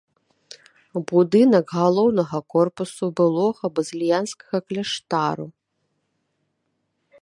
Будынак 1.11 1.65
галоўнага 1.81 2.37
корпуса 2.55 3.05
былога 3.21 3.65
базыльянскага 3.77 4.57
кляштару. 4.71 5.45